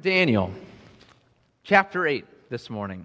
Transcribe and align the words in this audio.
Daniel, 0.00 0.52
chapter 1.64 2.06
8 2.06 2.24
this 2.50 2.70
morning. 2.70 3.04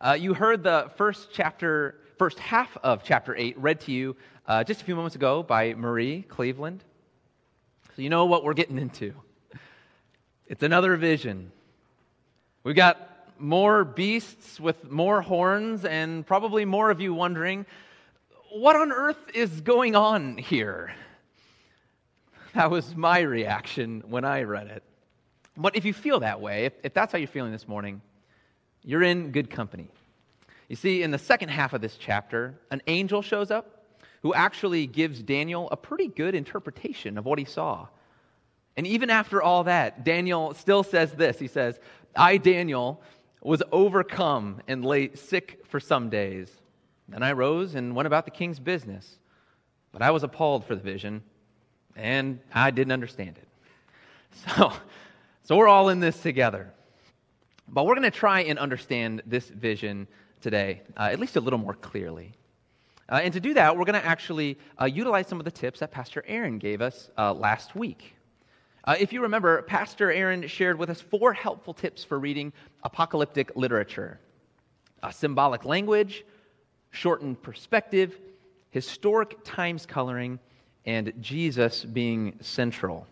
Uh, 0.00 0.16
you 0.18 0.34
heard 0.34 0.62
the 0.62 0.88
first 0.96 1.30
chapter, 1.32 1.96
first 2.16 2.38
half 2.38 2.76
of 2.84 3.02
chapter 3.02 3.34
8 3.34 3.58
read 3.58 3.80
to 3.80 3.92
you 3.92 4.14
uh, 4.46 4.62
just 4.62 4.82
a 4.82 4.84
few 4.84 4.94
moments 4.94 5.16
ago 5.16 5.42
by 5.42 5.74
Marie 5.74 6.22
Cleveland. 6.28 6.84
So 7.96 8.02
you 8.02 8.08
know 8.08 8.26
what 8.26 8.44
we're 8.44 8.54
getting 8.54 8.78
into. 8.78 9.14
It's 10.46 10.62
another 10.62 10.96
vision. 10.96 11.50
We've 12.62 12.76
got 12.76 13.26
more 13.40 13.84
beasts 13.84 14.60
with 14.60 14.92
more 14.92 15.22
horns, 15.22 15.84
and 15.84 16.24
probably 16.24 16.64
more 16.64 16.90
of 16.90 17.00
you 17.00 17.14
wondering, 17.14 17.66
what 18.52 18.76
on 18.76 18.92
earth 18.92 19.30
is 19.34 19.60
going 19.60 19.96
on 19.96 20.36
here? 20.36 20.92
That 22.54 22.70
was 22.70 22.94
my 22.94 23.20
reaction 23.20 24.04
when 24.06 24.24
I 24.24 24.42
read 24.42 24.68
it. 24.68 24.84
But 25.60 25.76
if 25.76 25.84
you 25.84 25.92
feel 25.92 26.20
that 26.20 26.40
way, 26.40 26.64
if, 26.64 26.72
if 26.82 26.94
that's 26.94 27.12
how 27.12 27.18
you're 27.18 27.28
feeling 27.28 27.52
this 27.52 27.68
morning, 27.68 28.00
you're 28.82 29.02
in 29.02 29.30
good 29.30 29.50
company. 29.50 29.88
You 30.68 30.76
see, 30.76 31.02
in 31.02 31.10
the 31.10 31.18
second 31.18 31.50
half 31.50 31.74
of 31.74 31.82
this 31.82 31.96
chapter, 31.96 32.54
an 32.70 32.80
angel 32.86 33.20
shows 33.20 33.50
up 33.50 33.84
who 34.22 34.32
actually 34.32 34.86
gives 34.86 35.22
Daniel 35.22 35.68
a 35.70 35.76
pretty 35.76 36.08
good 36.08 36.34
interpretation 36.34 37.18
of 37.18 37.26
what 37.26 37.38
he 37.38 37.44
saw. 37.44 37.88
And 38.76 38.86
even 38.86 39.10
after 39.10 39.42
all 39.42 39.64
that, 39.64 40.02
Daniel 40.02 40.54
still 40.54 40.82
says 40.82 41.12
this 41.12 41.38
He 41.38 41.48
says, 41.48 41.78
I, 42.16 42.38
Daniel, 42.38 43.02
was 43.42 43.62
overcome 43.70 44.62
and 44.66 44.84
lay 44.84 45.14
sick 45.14 45.60
for 45.68 45.78
some 45.78 46.08
days. 46.08 46.50
Then 47.08 47.22
I 47.22 47.32
rose 47.32 47.74
and 47.74 47.94
went 47.94 48.06
about 48.06 48.24
the 48.24 48.30
king's 48.30 48.58
business. 48.58 49.18
But 49.92 50.00
I 50.00 50.10
was 50.10 50.22
appalled 50.22 50.64
for 50.64 50.74
the 50.74 50.80
vision, 50.80 51.22
and 51.96 52.38
I 52.54 52.70
didn't 52.70 52.92
understand 52.92 53.36
it. 53.36 53.46
So, 54.56 54.72
so 55.42 55.56
we're 55.56 55.68
all 55.68 55.88
in 55.88 56.00
this 56.00 56.20
together. 56.20 56.72
But 57.68 57.86
we're 57.86 57.94
going 57.94 58.10
to 58.10 58.10
try 58.10 58.40
and 58.40 58.58
understand 58.58 59.22
this 59.26 59.48
vision 59.48 60.08
today, 60.40 60.82
uh, 60.96 61.08
at 61.12 61.20
least 61.20 61.36
a 61.36 61.40
little 61.40 61.58
more 61.58 61.74
clearly. 61.74 62.32
Uh, 63.08 63.20
and 63.22 63.32
to 63.32 63.40
do 63.40 63.54
that, 63.54 63.76
we're 63.76 63.84
going 63.84 64.00
to 64.00 64.06
actually 64.06 64.58
uh, 64.80 64.84
utilize 64.84 65.26
some 65.26 65.38
of 65.38 65.44
the 65.44 65.50
tips 65.50 65.80
that 65.80 65.90
Pastor 65.90 66.24
Aaron 66.26 66.58
gave 66.58 66.80
us 66.80 67.10
uh, 67.18 67.32
last 67.32 67.74
week. 67.74 68.14
Uh, 68.84 68.96
if 68.98 69.12
you 69.12 69.22
remember, 69.22 69.62
Pastor 69.62 70.10
Aaron 70.10 70.46
shared 70.46 70.78
with 70.78 70.90
us 70.90 71.00
four 71.00 71.32
helpful 71.32 71.74
tips 71.74 72.02
for 72.02 72.18
reading 72.18 72.52
apocalyptic 72.82 73.54
literature 73.56 74.20
symbolic 75.10 75.64
language, 75.64 76.24
shortened 76.90 77.42
perspective, 77.42 78.18
historic 78.70 79.42
times 79.44 79.86
coloring, 79.86 80.38
and 80.84 81.12
Jesus 81.20 81.84
being 81.84 82.36
central. 82.40 83.06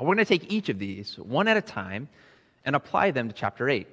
We're 0.00 0.14
going 0.14 0.18
to 0.18 0.24
take 0.24 0.52
each 0.52 0.68
of 0.68 0.78
these 0.78 1.18
one 1.18 1.48
at 1.48 1.56
a 1.56 1.62
time 1.62 2.08
and 2.64 2.76
apply 2.76 3.10
them 3.10 3.28
to 3.28 3.34
chapter 3.34 3.68
8. 3.68 3.86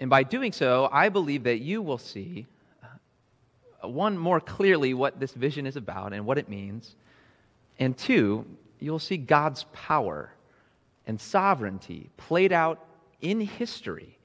And 0.00 0.10
by 0.10 0.22
doing 0.22 0.52
so, 0.52 0.88
I 0.92 1.08
believe 1.08 1.44
that 1.44 1.58
you 1.58 1.82
will 1.82 1.98
see, 1.98 2.46
uh, 3.82 3.88
one, 3.88 4.16
more 4.16 4.40
clearly 4.40 4.94
what 4.94 5.18
this 5.18 5.32
vision 5.32 5.66
is 5.66 5.76
about 5.76 6.12
and 6.12 6.24
what 6.24 6.38
it 6.38 6.48
means, 6.48 6.94
and 7.78 7.96
two, 7.96 8.44
you'll 8.80 8.98
see 8.98 9.16
God's 9.16 9.64
power 9.72 10.32
and 11.06 11.20
sovereignty 11.20 12.10
played 12.16 12.52
out 12.52 12.84
in 13.20 13.40
history, 13.40 14.16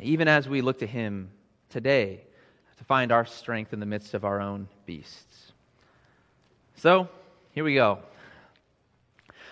even 0.00 0.28
as 0.28 0.48
we 0.48 0.60
look 0.60 0.78
to 0.78 0.86
Him 0.86 1.30
today 1.68 2.20
to 2.78 2.84
find 2.84 3.12
our 3.12 3.26
strength 3.26 3.72
in 3.72 3.80
the 3.80 3.86
midst 3.86 4.14
of 4.14 4.24
our 4.24 4.40
own 4.40 4.68
beasts. 4.86 5.52
So, 6.76 7.08
here 7.52 7.64
we 7.64 7.74
go. 7.74 7.98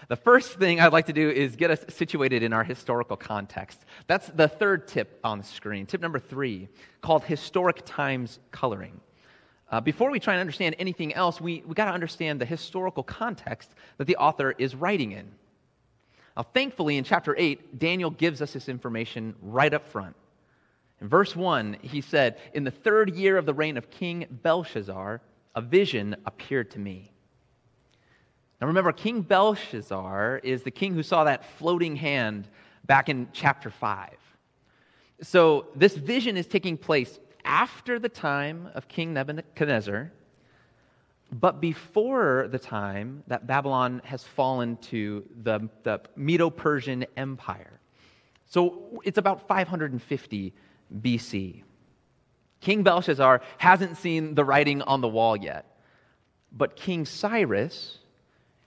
The 0.09 0.17
first 0.17 0.55
thing 0.59 0.81
I'd 0.81 0.92
like 0.95 1.06
to 1.06 1.12
do 1.12 1.28
is 1.28 1.55
get 1.55 1.70
us 1.70 1.84
situated 1.91 2.42
in 2.42 2.55
our 2.55 2.64
historical 2.64 3.17
context. 3.17 3.84
That's 4.06 4.27
the 4.28 4.48
third 4.48 4.89
tip 4.89 5.20
on 5.23 5.39
the 5.39 5.45
screen. 5.45 5.84
Tip 5.84 6.01
number 6.01 6.19
three, 6.19 6.69
called 7.03 7.25
historic 7.25 7.83
times 7.85 8.39
coloring. 8.51 9.01
Uh, 9.70 9.83
before 9.83 10.11
we 10.11 10.19
try 10.19 10.33
and 10.33 10.41
understand 10.41 10.77
anything 10.79 11.13
else, 11.13 11.42
we, 11.42 11.63
we 11.67 11.74
got 11.74 11.85
to 11.85 11.92
understand 11.92 12.41
the 12.41 12.46
historical 12.46 13.02
context 13.02 13.70
that 13.98 14.07
the 14.07 14.17
author 14.17 14.55
is 14.57 14.74
writing 14.74 15.13
in. 15.13 15.30
Now, 16.39 16.45
thankfully, 16.45 16.96
in 16.96 17.05
chapter 17.05 17.35
8, 17.36 17.79
Daniel 17.79 18.11
gives 18.11 18.40
us 18.40 18.55
this 18.55 18.70
information 18.70 19.35
right 19.42 19.75
up 19.75 19.86
front. 19.86 20.17
In 21.02 21.08
verse 21.08 21.36
1, 21.36 21.79
he 21.83 22.01
said, 22.01 22.39
In 22.55 22.64
the 22.64 22.70
third 22.70 23.14
year 23.14 23.36
of 23.36 23.45
the 23.45 23.52
reign 23.52 23.77
of 23.77 23.90
King 23.90 24.27
Belshazzar, 24.30 25.20
a 25.55 25.61
vision 25.61 26.17
appeared 26.25 26.70
to 26.70 26.79
me. 26.79 27.13
Now 28.61 28.67
remember, 28.67 28.92
King 28.92 29.23
Belshazzar 29.23 30.41
is 30.42 30.63
the 30.63 30.70
king 30.70 30.95
who 30.95 31.02
saw 31.02 31.24
that 31.24 31.45
floating 31.58 31.95
hand 31.95 32.48
back 32.85 33.08
in 33.08 33.29
chapter 33.33 33.70
5. 33.70 34.11
So 35.23 35.67
this 35.77 35.95
vision 35.96 36.36
is 36.36 36.46
taking 36.46 36.77
place 36.77 37.19
after 37.45 37.98
the 37.98 38.08
time 38.08 38.69
of 38.74 38.89
King 38.89 39.14
Nebuchadnezzar, 39.14 40.13
but 41.33 41.61
before 41.61 42.48
the 42.51 42.58
time 42.58 43.23
that 43.27 43.46
Babylon 43.46 44.01
has 44.05 44.24
fallen 44.24 44.77
to 44.79 45.25
the, 45.42 45.69
the 45.83 46.01
Medo 46.17 46.51
Persian 46.51 47.07
Empire. 47.17 47.80
So 48.46 49.01
it's 49.05 49.19
about 49.19 49.46
550 49.46 50.55
BC. 51.01 51.63
King 52.61 52.83
Belshazzar 52.83 53.40
hasn't 53.58 53.98
seen 53.98 54.35
the 54.35 54.45
writing 54.45 54.83
on 54.83 55.01
the 55.01 55.08
wall 55.08 55.36
yet, 55.36 55.79
but 56.51 56.75
King 56.75 57.05
Cyrus 57.05 57.98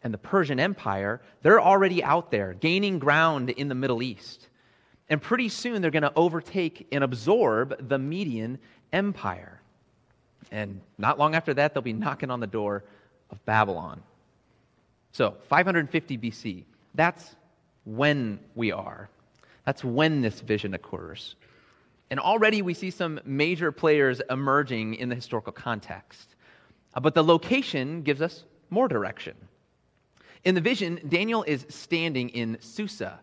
and 0.04 0.14
the 0.14 0.18
Persian 0.18 0.60
Empire, 0.60 1.22
they're 1.42 1.62
already 1.62 2.04
out 2.04 2.32
there 2.32 2.54
gaining 2.54 3.00
ground 3.00 3.50
in 3.52 3.68
the 3.68 3.76
Middle 3.76 4.02
East. 4.02 4.48
And 5.10 5.22
pretty 5.22 5.50
soon 5.50 5.82
they're 5.82 5.92
going 5.92 6.04
to 6.04 6.14
overtake 6.16 6.88
and 6.92 7.04
absorb 7.04 7.88
the 7.90 8.00
Median 8.00 8.58
Empire. 8.94 9.62
And 10.52 10.82
not 10.98 11.20
long 11.20 11.36
after 11.36 11.54
that, 11.54 11.74
they'll 11.74 11.84
be 11.84 11.94
knocking 11.94 12.32
on 12.32 12.40
the 12.40 12.48
door 12.48 12.84
of 13.30 13.44
Babylon. 13.46 14.02
So, 15.12 15.36
550 15.50 16.18
BC, 16.18 16.64
that's 16.96 17.36
when 17.86 18.40
we 18.56 18.72
are. 18.72 19.10
That's 19.66 19.84
when 19.84 20.22
this 20.22 20.40
vision 20.40 20.74
occurs. 20.74 21.36
And 22.10 22.20
already 22.20 22.62
we 22.62 22.74
see 22.74 22.90
some 22.90 23.20
major 23.24 23.72
players 23.72 24.22
emerging 24.30 24.96
in 24.96 25.10
the 25.10 25.16
historical 25.16 25.54
context. 25.54 26.36
Uh, 26.94 27.00
but 27.00 27.16
the 27.16 27.24
location 27.24 28.02
gives 28.02 28.22
us 28.22 28.44
more 28.70 28.88
direction. 28.88 29.36
In 30.44 30.56
the 30.56 30.62
vision, 30.62 31.00
Daniel 31.08 31.44
is 31.44 31.66
standing 31.70 32.30
in 32.30 32.58
Susa, 32.60 33.20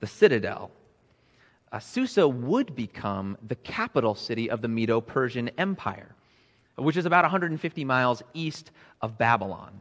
the 0.00 0.06
citadel. 0.06 0.70
Uh, 1.70 1.78
Susa 1.78 2.26
would 2.26 2.74
become 2.74 3.36
the 3.46 3.54
capital 3.56 4.14
city 4.14 4.50
of 4.50 4.62
the 4.62 4.68
Medo 4.68 5.00
Persian 5.00 5.48
Empire, 5.58 6.14
which 6.76 6.96
is 6.96 7.06
about 7.06 7.24
150 7.24 7.84
miles 7.84 8.22
east 8.34 8.72
of 9.00 9.16
Babylon. 9.16 9.80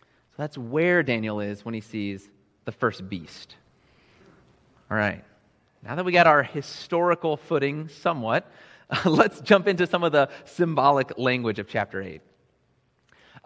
So 0.00 0.34
that's 0.38 0.58
where 0.58 1.02
Daniel 1.02 1.40
is 1.40 1.64
when 1.64 1.74
he 1.74 1.80
sees 1.80 2.28
the 2.66 2.72
first 2.72 3.08
beast. 3.08 3.56
All 4.90 4.96
right, 4.96 5.24
now 5.82 5.94
that 5.94 6.04
we 6.04 6.12
got 6.12 6.26
our 6.26 6.42
historical 6.42 7.36
footing 7.36 7.88
somewhat, 7.88 8.50
uh, 8.90 9.00
let's 9.10 9.40
jump 9.40 9.66
into 9.66 9.86
some 9.86 10.04
of 10.04 10.12
the 10.12 10.28
symbolic 10.44 11.16
language 11.18 11.58
of 11.58 11.68
chapter 11.68 12.02
8. 12.02 12.20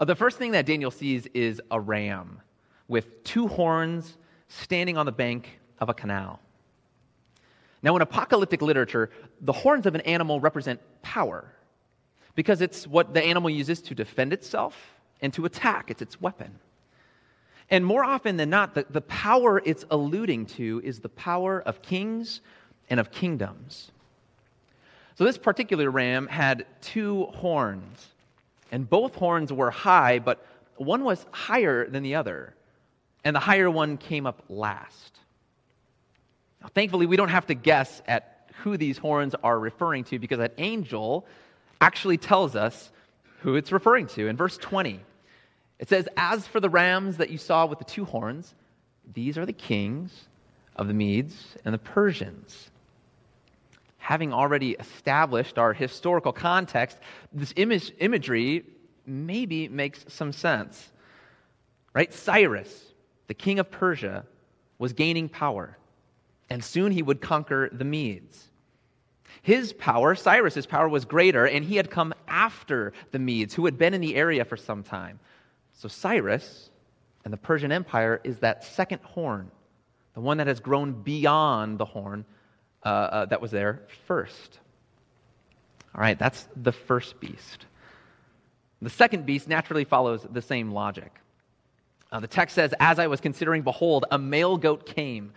Uh, 0.00 0.06
the 0.06 0.16
first 0.16 0.38
thing 0.38 0.52
that 0.52 0.64
Daniel 0.64 0.90
sees 0.90 1.26
is 1.34 1.60
a 1.70 1.78
ram 1.78 2.40
with 2.88 3.22
two 3.22 3.46
horns 3.46 4.16
standing 4.48 4.96
on 4.96 5.04
the 5.04 5.12
bank 5.12 5.60
of 5.78 5.90
a 5.90 5.94
canal. 5.94 6.40
Now, 7.82 7.94
in 7.96 8.02
apocalyptic 8.02 8.62
literature, 8.62 9.10
the 9.42 9.52
horns 9.52 9.86
of 9.86 9.94
an 9.94 10.00
animal 10.02 10.40
represent 10.40 10.80
power 11.02 11.52
because 12.34 12.62
it's 12.62 12.86
what 12.86 13.12
the 13.12 13.22
animal 13.22 13.50
uses 13.50 13.82
to 13.82 13.94
defend 13.94 14.32
itself 14.32 14.74
and 15.20 15.32
to 15.34 15.44
attack, 15.44 15.90
it's 15.90 16.00
its 16.00 16.20
weapon. 16.20 16.58
And 17.68 17.84
more 17.84 18.02
often 18.02 18.36
than 18.38 18.50
not, 18.50 18.74
the, 18.74 18.86
the 18.88 19.02
power 19.02 19.62
it's 19.64 19.84
alluding 19.90 20.46
to 20.46 20.80
is 20.82 21.00
the 21.00 21.08
power 21.10 21.60
of 21.60 21.82
kings 21.82 22.40
and 22.88 22.98
of 22.98 23.10
kingdoms. 23.10 23.92
So, 25.16 25.24
this 25.24 25.38
particular 25.38 25.90
ram 25.90 26.26
had 26.26 26.66
two 26.80 27.26
horns. 27.34 28.09
And 28.70 28.88
both 28.88 29.14
horns 29.14 29.52
were 29.52 29.70
high, 29.70 30.18
but 30.18 30.44
one 30.76 31.04
was 31.04 31.24
higher 31.32 31.88
than 31.88 32.02
the 32.02 32.14
other. 32.14 32.54
And 33.24 33.34
the 33.34 33.40
higher 33.40 33.70
one 33.70 33.96
came 33.96 34.26
up 34.26 34.42
last. 34.48 35.18
Now, 36.62 36.68
thankfully, 36.74 37.06
we 37.06 37.16
don't 37.16 37.28
have 37.28 37.46
to 37.46 37.54
guess 37.54 38.02
at 38.06 38.50
who 38.62 38.76
these 38.76 38.98
horns 38.98 39.34
are 39.42 39.58
referring 39.58 40.04
to 40.04 40.18
because 40.18 40.38
that 40.38 40.54
angel 40.58 41.26
actually 41.80 42.18
tells 42.18 42.56
us 42.56 42.90
who 43.40 43.56
it's 43.56 43.72
referring 43.72 44.06
to. 44.08 44.28
In 44.28 44.36
verse 44.36 44.56
20, 44.58 45.00
it 45.78 45.88
says, 45.88 46.08
As 46.16 46.46
for 46.46 46.60
the 46.60 46.68
rams 46.68 47.16
that 47.16 47.30
you 47.30 47.38
saw 47.38 47.66
with 47.66 47.78
the 47.78 47.84
two 47.84 48.04
horns, 48.04 48.54
these 49.12 49.38
are 49.38 49.46
the 49.46 49.52
kings 49.52 50.28
of 50.76 50.88
the 50.88 50.94
Medes 50.94 51.56
and 51.64 51.74
the 51.74 51.78
Persians 51.78 52.70
having 54.10 54.32
already 54.32 54.72
established 54.72 55.56
our 55.56 55.72
historical 55.72 56.32
context, 56.32 56.98
this 57.32 57.52
image, 57.54 57.92
imagery 58.00 58.64
maybe 59.06 59.68
makes 59.68 60.04
some 60.08 60.32
sense. 60.32 60.90
Right? 61.94 62.12
Cyrus, 62.12 62.86
the 63.28 63.34
king 63.34 63.60
of 63.60 63.70
Persia, 63.70 64.26
was 64.78 64.92
gaining 64.94 65.28
power, 65.28 65.78
and 66.48 66.64
soon 66.64 66.90
he 66.90 67.04
would 67.04 67.20
conquer 67.20 67.68
the 67.70 67.84
Medes. 67.84 68.48
His 69.42 69.72
power, 69.72 70.16
Cyrus's 70.16 70.66
power, 70.66 70.88
was 70.88 71.04
greater, 71.04 71.46
and 71.46 71.64
he 71.64 71.76
had 71.76 71.88
come 71.88 72.12
after 72.26 72.92
the 73.12 73.20
Medes, 73.20 73.54
who 73.54 73.64
had 73.64 73.78
been 73.78 73.94
in 73.94 74.00
the 74.00 74.16
area 74.16 74.44
for 74.44 74.56
some 74.56 74.82
time. 74.82 75.20
So 75.72 75.86
Cyrus 75.86 76.70
and 77.24 77.32
the 77.32 77.38
Persian 77.38 77.70
Empire 77.70 78.20
is 78.24 78.40
that 78.40 78.64
second 78.64 79.02
horn, 79.04 79.52
the 80.14 80.20
one 80.20 80.38
that 80.38 80.48
has 80.48 80.58
grown 80.58 81.00
beyond 81.00 81.78
the 81.78 81.84
horn 81.84 82.24
uh, 82.84 82.88
uh, 82.88 83.24
that 83.26 83.40
was 83.40 83.50
there 83.50 83.82
first. 84.06 84.58
All 85.94 86.00
right, 86.00 86.18
that's 86.18 86.48
the 86.56 86.72
first 86.72 87.20
beast. 87.20 87.66
The 88.82 88.90
second 88.90 89.26
beast 89.26 89.48
naturally 89.48 89.84
follows 89.84 90.26
the 90.30 90.40
same 90.40 90.70
logic. 90.70 91.12
Uh, 92.10 92.20
the 92.20 92.26
text 92.26 92.54
says, 92.54 92.74
As 92.80 92.98
I 92.98 93.06
was 93.06 93.20
considering, 93.20 93.62
behold, 93.62 94.06
a 94.10 94.18
male 94.18 94.56
goat 94.56 94.86
came 94.86 95.32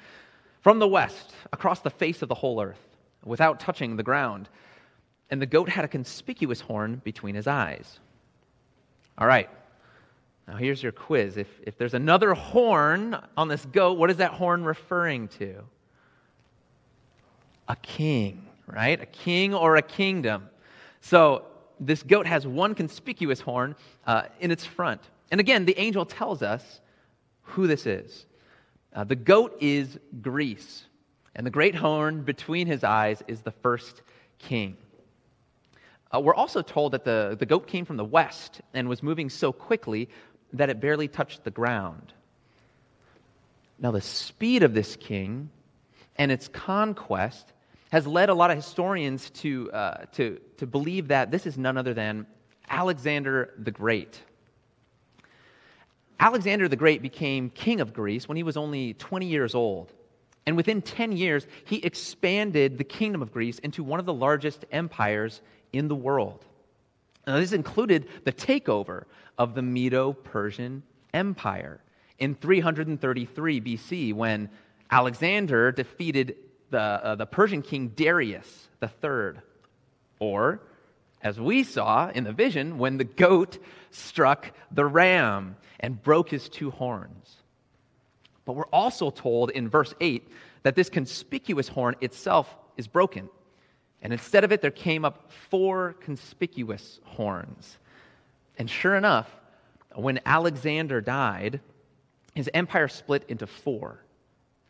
from 0.61 0.79
the 0.79 0.87
west 0.87 1.33
across 1.51 1.81
the 1.81 1.89
face 1.89 2.21
of 2.21 2.29
the 2.29 2.35
whole 2.35 2.61
earth 2.61 2.79
without 3.25 3.59
touching 3.59 3.97
the 3.97 4.03
ground. 4.03 4.47
And 5.29 5.41
the 5.41 5.45
goat 5.45 5.69
had 5.69 5.83
a 5.83 5.87
conspicuous 5.87 6.61
horn 6.61 7.01
between 7.03 7.35
his 7.35 7.47
eyes. 7.47 7.99
All 9.17 9.27
right, 9.27 9.49
now 10.47 10.55
here's 10.55 10.81
your 10.81 10.91
quiz. 10.91 11.37
If, 11.37 11.47
if 11.63 11.77
there's 11.77 11.93
another 11.93 12.33
horn 12.33 13.17
on 13.37 13.47
this 13.47 13.65
goat, 13.65 13.97
what 13.97 14.09
is 14.09 14.17
that 14.17 14.31
horn 14.31 14.63
referring 14.63 15.27
to? 15.39 15.63
A 17.73 17.75
king, 17.77 18.45
right? 18.67 19.01
A 19.01 19.07
king 19.07 19.55
or 19.55 19.77
a 19.77 19.81
kingdom. 19.81 20.47
So 21.01 21.45
this 21.79 22.03
goat 22.03 22.27
has 22.27 22.45
one 22.45 22.75
conspicuous 22.75 23.39
horn 23.39 23.75
uh, 24.05 24.25
in 24.39 24.51
its 24.51 24.63
front. 24.63 25.01
And 25.31 25.39
again, 25.39 25.65
the 25.65 25.75
angel 25.79 26.05
tells 26.05 26.43
us 26.43 26.81
who 27.41 27.65
this 27.65 27.87
is. 27.87 28.27
Uh, 28.93 29.05
the 29.05 29.15
goat 29.15 29.57
is 29.59 29.97
Greece, 30.21 30.85
and 31.33 31.47
the 31.47 31.49
great 31.49 31.73
horn 31.73 32.21
between 32.21 32.67
his 32.67 32.83
eyes 32.83 33.23
is 33.27 33.41
the 33.41 33.49
first 33.51 34.03
king. 34.37 34.77
Uh, 36.13 36.19
we're 36.19 36.35
also 36.35 36.61
told 36.61 36.91
that 36.91 37.03
the, 37.03 37.35
the 37.39 37.47
goat 37.47 37.65
came 37.65 37.85
from 37.85 37.97
the 37.97 38.05
west 38.05 38.61
and 38.75 38.87
was 38.87 39.01
moving 39.01 39.31
so 39.31 39.51
quickly 39.51 40.09
that 40.53 40.69
it 40.69 40.79
barely 40.79 41.07
touched 41.07 41.43
the 41.43 41.49
ground. 41.49 42.13
Now, 43.79 43.89
the 43.89 44.01
speed 44.01 44.61
of 44.61 44.75
this 44.75 44.95
king 44.95 45.49
and 46.15 46.31
its 46.31 46.47
conquest 46.47 47.51
has 47.93 48.07
led 48.07 48.29
a 48.29 48.33
lot 48.33 48.49
of 48.49 48.57
historians 48.57 49.29
to, 49.29 49.71
uh, 49.71 50.05
to, 50.11 50.39
to 50.57 50.65
believe 50.65 51.09
that 51.09 51.29
this 51.29 51.45
is 51.45 51.59
none 51.59 51.77
other 51.77 51.93
than 51.93 52.25
Alexander 52.67 53.53
the 53.59 53.69
Great. 53.69 54.19
Alexander 56.19 56.67
the 56.67 56.75
Great 56.75 57.03
became 57.03 57.51
king 57.51 57.81
of 57.81 57.93
Greece 57.93 58.27
when 58.27 58.35
he 58.35 58.41
was 58.41 58.57
only 58.57 58.95
20 58.95 59.27
years 59.27 59.53
old. 59.53 59.93
And 60.47 60.57
within 60.57 60.81
10 60.81 61.11
years, 61.11 61.45
he 61.65 61.83
expanded 61.83 62.79
the 62.79 62.83
kingdom 62.83 63.21
of 63.21 63.31
Greece 63.31 63.59
into 63.59 63.83
one 63.83 63.99
of 63.99 64.07
the 64.07 64.13
largest 64.13 64.65
empires 64.71 65.41
in 65.71 65.87
the 65.87 65.95
world. 65.95 66.43
Now, 67.27 67.37
this 67.37 67.51
included 67.51 68.07
the 68.23 68.33
takeover 68.33 69.03
of 69.37 69.53
the 69.53 69.61
Medo 69.61 70.13
Persian 70.13 70.81
Empire 71.13 71.79
in 72.17 72.33
333 72.33 73.61
BC 73.61 74.15
when 74.15 74.49
Alexander 74.89 75.71
defeated 75.71 76.37
the, 76.73 76.79
uh, 76.79 77.15
the 77.15 77.25
Persian 77.25 77.61
king 77.61 77.89
Darius 77.89 78.67
III. 78.81 79.39
Or, 80.19 80.59
as 81.21 81.39
we 81.39 81.63
saw 81.63 82.09
in 82.09 82.23
the 82.23 82.33
vision, 82.33 82.79
when 82.79 82.97
the 82.97 83.03
goat 83.03 83.59
struck 83.91 84.51
the 84.71 84.85
ram 84.85 85.55
and 85.79 86.01
broke 86.01 86.29
his 86.29 86.49
two 86.49 86.71
horns. 86.71 87.37
But 88.45 88.53
we're 88.53 88.65
also 88.65 89.11
told 89.11 89.51
in 89.51 89.69
verse 89.69 89.93
8 90.01 90.27
that 90.63 90.75
this 90.75 90.89
conspicuous 90.89 91.67
horn 91.67 91.95
itself 92.01 92.53
is 92.75 92.87
broken. 92.87 93.29
And 94.01 94.11
instead 94.11 94.43
of 94.43 94.51
it, 94.51 94.61
there 94.61 94.71
came 94.71 95.05
up 95.05 95.31
four 95.49 95.93
conspicuous 96.01 96.99
horns. 97.05 97.77
And 98.57 98.69
sure 98.69 98.95
enough, 98.95 99.29
when 99.95 100.19
Alexander 100.25 101.01
died, 101.01 101.61
his 102.33 102.49
empire 102.53 102.87
split 102.87 103.25
into 103.27 103.45
four 103.45 104.02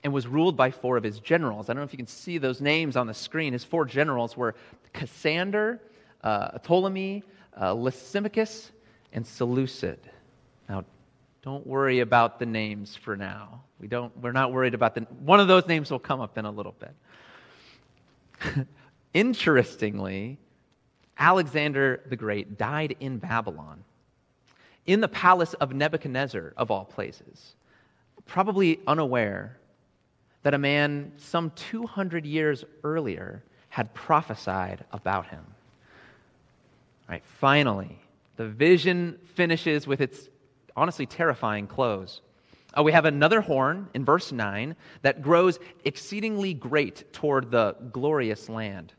and 0.03 0.11
was 0.11 0.27
ruled 0.27 0.57
by 0.57 0.69
four 0.69 0.97
of 0.97 1.03
his 1.03 1.19
generals. 1.19 1.69
I 1.69 1.73
don't 1.73 1.81
know 1.81 1.85
if 1.85 1.93
you 1.93 1.97
can 1.97 2.07
see 2.07 2.37
those 2.37 2.59
names 2.59 2.97
on 2.97 3.07
the 3.07 3.13
screen. 3.13 3.53
His 3.53 3.63
four 3.63 3.85
generals 3.85 4.35
were 4.35 4.55
Cassander, 4.91 5.81
uh, 6.23 6.57
Ptolemy, 6.59 7.23
uh, 7.59 7.73
Lysimachus, 7.73 8.71
and 9.13 9.25
Seleucid. 9.25 9.99
Now, 10.67 10.83
don't 11.41 11.65
worry 11.65 12.01
about 12.01 12.39
the 12.39 12.45
names 12.45 12.95
for 12.95 13.15
now. 13.15 13.61
We 13.79 13.87
don't, 13.87 14.15
we're 14.17 14.31
not 14.31 14.51
worried 14.51 14.73
about 14.73 14.95
the. 14.95 15.01
One 15.01 15.39
of 15.39 15.47
those 15.47 15.67
names 15.67 15.91
will 15.91 15.99
come 15.99 16.21
up 16.21 16.37
in 16.37 16.45
a 16.45 16.51
little 16.51 16.75
bit. 16.79 18.67
Interestingly, 19.13 20.37
Alexander 21.17 22.01
the 22.07 22.15
Great 22.15 22.57
died 22.57 22.95
in 22.99 23.17
Babylon, 23.17 23.83
in 24.85 25.01
the 25.01 25.07
palace 25.07 25.53
of 25.55 25.73
Nebuchadnezzar, 25.73 26.53
of 26.57 26.71
all 26.71 26.85
places, 26.85 27.55
probably 28.25 28.79
unaware 28.87 29.57
that 30.43 30.53
a 30.53 30.57
man 30.57 31.11
some 31.17 31.51
200 31.51 32.25
years 32.25 32.63
earlier 32.83 33.43
had 33.69 33.93
prophesied 33.93 34.85
about 34.91 35.27
him. 35.27 35.43
All 35.43 37.13
right, 37.13 37.23
finally, 37.25 37.97
the 38.35 38.47
vision 38.47 39.17
finishes 39.35 39.87
with 39.87 40.01
its 40.01 40.29
honestly 40.75 41.05
terrifying 41.05 41.67
close. 41.67 42.21
Uh, 42.77 42.83
we 42.83 42.91
have 42.91 43.05
another 43.05 43.41
horn 43.41 43.87
in 43.93 44.03
verse 44.03 44.31
9 44.31 44.75
that 45.01 45.21
grows 45.21 45.59
exceedingly 45.85 46.53
great 46.53 47.11
toward 47.13 47.51
the 47.51 47.75
glorious 47.91 48.49
land. 48.49 48.93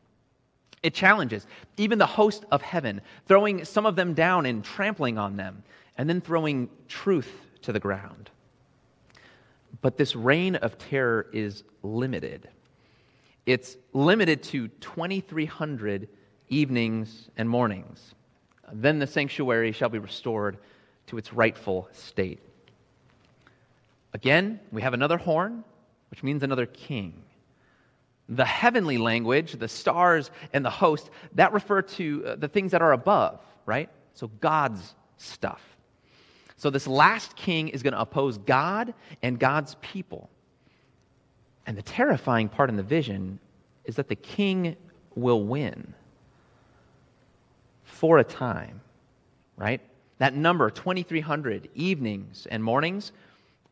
It 0.82 0.94
challenges 0.94 1.46
even 1.76 1.98
the 1.98 2.06
host 2.06 2.44
of 2.50 2.62
heaven, 2.62 3.00
throwing 3.26 3.64
some 3.64 3.86
of 3.86 3.96
them 3.96 4.14
down 4.14 4.46
and 4.46 4.62
trampling 4.62 5.18
on 5.18 5.36
them, 5.36 5.62
and 5.96 6.08
then 6.08 6.20
throwing 6.20 6.68
truth 6.88 7.30
to 7.62 7.72
the 7.72 7.80
ground. 7.80 8.30
But 9.80 9.96
this 9.96 10.14
reign 10.14 10.56
of 10.56 10.78
terror 10.78 11.26
is 11.32 11.64
limited. 11.82 12.48
It's 13.46 13.76
limited 13.92 14.42
to 14.44 14.68
2,300 14.68 16.08
evenings 16.48 17.30
and 17.36 17.48
mornings. 17.48 18.14
Then 18.72 18.98
the 18.98 19.06
sanctuary 19.06 19.72
shall 19.72 19.88
be 19.88 19.98
restored 19.98 20.58
to 21.06 21.18
its 21.18 21.32
rightful 21.32 21.88
state. 21.92 22.40
Again, 24.12 24.60
we 24.70 24.82
have 24.82 24.94
another 24.94 25.18
horn, 25.18 25.64
which 26.10 26.22
means 26.22 26.42
another 26.42 26.66
king. 26.66 27.22
The 28.28 28.44
heavenly 28.44 28.96
language, 28.96 29.52
the 29.52 29.68
stars 29.68 30.30
and 30.52 30.64
the 30.64 30.70
host, 30.70 31.10
that 31.34 31.52
refer 31.52 31.82
to 31.82 32.24
uh, 32.26 32.36
the 32.36 32.48
things 32.48 32.72
that 32.72 32.80
are 32.80 32.92
above, 32.92 33.40
right? 33.66 33.90
So 34.14 34.28
God's 34.40 34.94
stuff. 35.18 35.73
So 36.64 36.70
this 36.70 36.86
last 36.86 37.36
king 37.36 37.68
is 37.68 37.82
going 37.82 37.92
to 37.92 38.00
oppose 38.00 38.38
God 38.38 38.94
and 39.22 39.38
God's 39.38 39.76
people. 39.82 40.30
And 41.66 41.76
the 41.76 41.82
terrifying 41.82 42.48
part 42.48 42.70
in 42.70 42.76
the 42.76 42.82
vision 42.82 43.38
is 43.84 43.96
that 43.96 44.08
the 44.08 44.16
king 44.16 44.74
will 45.14 45.44
win 45.44 45.92
for 47.82 48.16
a 48.16 48.24
time, 48.24 48.80
right? 49.58 49.82
That 50.16 50.34
number, 50.34 50.70
2,300 50.70 51.68
evenings 51.74 52.46
and 52.50 52.64
mornings, 52.64 53.12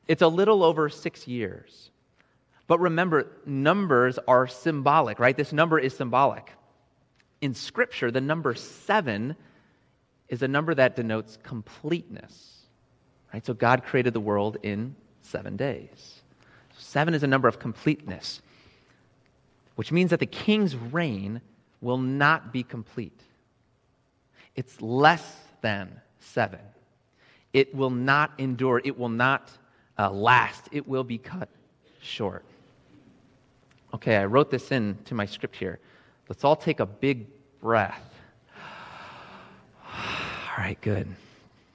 it's 0.06 0.20
a 0.20 0.28
little 0.28 0.62
over 0.62 0.90
six 0.90 1.26
years. 1.26 1.88
But 2.66 2.78
remember, 2.78 3.26
numbers 3.46 4.18
are 4.28 4.46
symbolic, 4.46 5.18
right? 5.18 5.34
This 5.34 5.54
number 5.54 5.78
is 5.78 5.96
symbolic. 5.96 6.52
In 7.40 7.54
Scripture, 7.54 8.10
the 8.10 8.20
number 8.20 8.54
seven 8.54 9.34
is 10.28 10.42
a 10.42 10.48
number 10.48 10.74
that 10.74 10.94
denotes 10.94 11.38
completeness, 11.42 12.61
right? 13.32 13.44
So 13.44 13.54
God 13.54 13.84
created 13.84 14.14
the 14.14 14.20
world 14.20 14.58
in 14.62 14.94
seven 15.22 15.56
days. 15.56 16.22
Seven 16.76 17.14
is 17.14 17.22
a 17.22 17.26
number 17.26 17.48
of 17.48 17.58
completeness, 17.58 18.42
which 19.76 19.92
means 19.92 20.10
that 20.10 20.20
the 20.20 20.26
king's 20.26 20.74
reign 20.76 21.40
will 21.80 21.98
not 21.98 22.52
be 22.52 22.62
complete. 22.62 23.20
It's 24.54 24.80
less 24.80 25.36
than 25.60 26.00
seven. 26.20 26.60
It 27.52 27.74
will 27.74 27.90
not 27.90 28.32
endure, 28.38 28.80
it 28.84 28.98
will 28.98 29.08
not 29.08 29.50
uh, 29.98 30.10
last, 30.10 30.68
it 30.72 30.86
will 30.86 31.04
be 31.04 31.18
cut 31.18 31.48
short. 32.00 32.44
Okay, 33.94 34.16
I 34.16 34.24
wrote 34.24 34.50
this 34.50 34.72
in 34.72 34.98
to 35.04 35.14
my 35.14 35.26
script 35.26 35.56
here. 35.56 35.78
Let's 36.28 36.44
all 36.44 36.56
take 36.56 36.80
a 36.80 36.86
big 36.86 37.26
breath. 37.60 38.02
All 39.86 40.58
right, 40.58 40.80
good. 40.80 41.06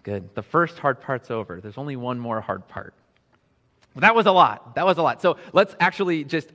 Good. 0.08 0.34
The 0.36 0.42
first 0.42 0.80
hard 0.80 1.02
part's 1.02 1.30
over. 1.30 1.60
There's 1.60 1.78
only 1.78 1.98
one 1.98 2.18
more 2.18 2.40
hard 2.40 2.66
part. 2.70 2.94
That 3.98 4.16
was 4.16 4.26
a 4.26 4.32
lot. 4.32 4.76
That 4.76 4.86
was 4.86 4.98
a 4.98 5.02
lot. 5.02 5.22
So 5.22 5.36
let's 5.52 5.76
actually 5.82 6.24
just 6.24 6.48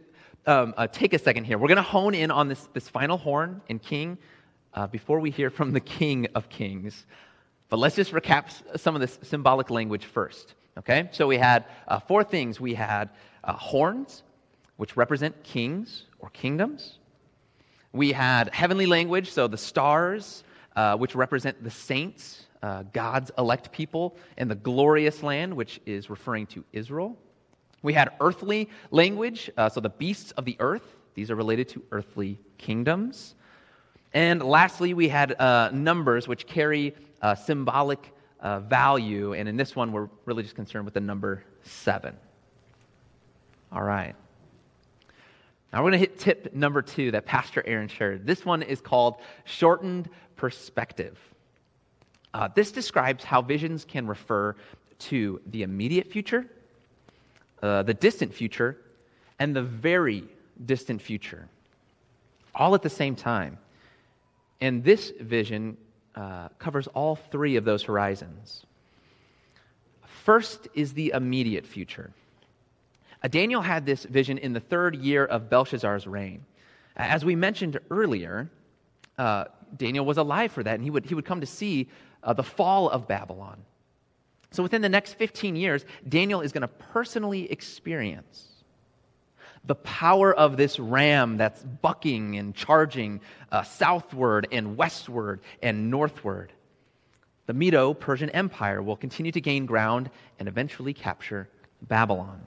um, 0.46 0.72
uh, 0.74 0.86
take 0.86 1.12
a 1.12 1.18
second 1.18 1.44
here. 1.44 1.58
We're 1.58 1.68
going 1.68 1.76
to 1.76 1.82
hone 1.82 2.14
in 2.14 2.30
on 2.30 2.48
this, 2.48 2.66
this 2.72 2.88
final 2.88 3.18
horn 3.18 3.60
and 3.68 3.82
king 3.82 4.16
uh, 4.72 4.86
before 4.86 5.20
we 5.20 5.28
hear 5.28 5.50
from 5.50 5.72
the 5.72 5.80
King 5.80 6.28
of 6.34 6.48
Kings. 6.48 7.04
But 7.68 7.78
let's 7.78 7.94
just 7.94 8.12
recap 8.12 8.78
some 8.80 8.94
of 8.94 9.02
this 9.02 9.18
symbolic 9.20 9.68
language 9.68 10.06
first. 10.06 10.54
Okay? 10.78 11.10
So 11.12 11.26
we 11.26 11.36
had 11.36 11.66
uh, 11.86 11.98
four 12.00 12.24
things. 12.24 12.58
We 12.58 12.72
had 12.72 13.10
uh, 13.44 13.52
horns, 13.52 14.22
which 14.78 14.96
represent 14.96 15.44
kings 15.44 16.06
or 16.20 16.30
kingdoms. 16.30 17.00
We 17.92 18.12
had 18.12 18.48
heavenly 18.54 18.86
language, 18.86 19.30
so 19.30 19.46
the 19.46 19.58
stars, 19.58 20.42
uh, 20.74 20.96
which 20.96 21.14
represent 21.14 21.62
the 21.62 21.70
saints, 21.70 22.46
uh, 22.62 22.84
God's 22.92 23.30
elect 23.38 23.72
people, 23.72 24.16
and 24.36 24.50
the 24.50 24.54
glorious 24.54 25.22
land, 25.22 25.54
which 25.54 25.80
is 25.86 26.08
referring 26.08 26.46
to 26.48 26.64
Israel. 26.72 27.16
We 27.82 27.92
had 27.92 28.10
earthly 28.20 28.68
language, 28.90 29.50
uh, 29.56 29.68
so 29.68 29.80
the 29.80 29.90
beasts 29.90 30.30
of 30.32 30.44
the 30.44 30.56
earth, 30.60 30.96
these 31.14 31.30
are 31.30 31.36
related 31.36 31.68
to 31.70 31.82
earthly 31.90 32.38
kingdoms. 32.58 33.34
And 34.14 34.42
lastly, 34.42 34.94
we 34.94 35.08
had 35.08 35.32
uh, 35.40 35.70
numbers 35.72 36.28
which 36.28 36.46
carry 36.46 36.94
uh, 37.20 37.34
symbolic 37.34 38.12
uh, 38.40 38.60
value. 38.60 39.32
And 39.34 39.48
in 39.48 39.56
this 39.56 39.74
one, 39.74 39.92
we're 39.92 40.08
really 40.26 40.42
just 40.42 40.54
concerned 40.54 40.84
with 40.84 40.94
the 40.94 41.00
number 41.00 41.44
seven. 41.62 42.16
All 43.72 43.82
right. 43.82 44.14
Now 45.72 45.82
we're 45.82 45.90
going 45.90 45.92
to 45.92 45.98
hit 45.98 46.18
tip 46.18 46.54
number 46.54 46.82
two 46.82 47.12
that 47.12 47.24
Pastor 47.24 47.62
Aaron 47.66 47.88
shared. 47.88 48.26
This 48.26 48.44
one 48.44 48.62
is 48.62 48.80
called 48.82 49.16
shortened 49.44 50.10
perspective. 50.36 51.18
Uh, 52.34 52.48
this 52.54 52.72
describes 52.72 53.24
how 53.24 53.42
visions 53.42 53.84
can 53.84 54.06
refer 54.06 54.56
to 54.98 55.40
the 55.46 55.62
immediate 55.62 56.10
future, 56.10 56.46
uh, 57.62 57.82
the 57.82 57.94
distant 57.94 58.32
future, 58.32 58.78
and 59.38 59.54
the 59.54 59.62
very 59.62 60.24
distant 60.64 61.02
future, 61.02 61.48
all 62.54 62.74
at 62.74 62.82
the 62.82 62.90
same 62.90 63.14
time. 63.14 63.58
And 64.60 64.84
this 64.84 65.12
vision 65.20 65.76
uh, 66.14 66.48
covers 66.58 66.86
all 66.88 67.16
three 67.16 67.56
of 67.56 67.64
those 67.64 67.82
horizons. 67.82 68.64
First 70.24 70.68
is 70.74 70.92
the 70.92 71.12
immediate 71.14 71.66
future. 71.66 72.12
Uh, 73.22 73.28
Daniel 73.28 73.60
had 73.60 73.84
this 73.84 74.04
vision 74.04 74.38
in 74.38 74.52
the 74.52 74.60
third 74.60 74.96
year 74.96 75.24
of 75.24 75.50
Belshazzar's 75.50 76.06
reign. 76.06 76.44
As 76.96 77.24
we 77.24 77.34
mentioned 77.34 77.80
earlier, 77.90 78.50
uh, 79.18 79.46
Daniel 79.76 80.04
was 80.04 80.18
alive 80.18 80.52
for 80.52 80.62
that, 80.62 80.74
and 80.74 80.84
he 80.84 80.90
would, 80.90 81.06
he 81.06 81.14
would 81.14 81.24
come 81.24 81.40
to 81.40 81.46
see 81.46 81.88
uh, 82.22 82.32
the 82.32 82.42
fall 82.42 82.88
of 82.88 83.08
Babylon. 83.08 83.62
So 84.50 84.62
within 84.62 84.82
the 84.82 84.88
next 84.88 85.14
15 85.14 85.56
years, 85.56 85.84
Daniel 86.08 86.40
is 86.42 86.52
going 86.52 86.62
to 86.62 86.68
personally 86.68 87.50
experience 87.50 88.48
the 89.64 89.74
power 89.76 90.34
of 90.34 90.56
this 90.56 90.78
ram 90.78 91.36
that's 91.36 91.62
bucking 91.62 92.36
and 92.36 92.54
charging 92.54 93.20
uh, 93.50 93.62
southward 93.62 94.48
and 94.50 94.76
westward 94.76 95.40
and 95.62 95.90
northward. 95.90 96.52
The 97.46 97.54
Medo 97.54 97.94
Persian 97.94 98.30
Empire 98.30 98.82
will 98.82 98.96
continue 98.96 99.32
to 99.32 99.40
gain 99.40 99.66
ground 99.66 100.10
and 100.38 100.48
eventually 100.48 100.92
capture 100.92 101.48
Babylon. 101.80 102.44